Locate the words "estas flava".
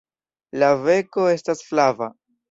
1.33-2.09